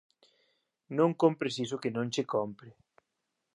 Non 0.97 1.09
compres 1.21 1.55
iso 1.65 1.81
que 1.81 1.93
non 1.95 2.07
che 2.13 2.23
cómpre. 2.33 2.69